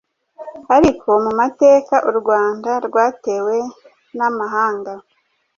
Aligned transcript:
ariho 0.75 1.11
mu 1.23 1.31
mateka 1.39 1.95
u 2.09 2.11
Rwanda 2.19 2.71
rwatewe 2.85 3.55
n’amahanga 4.17 4.93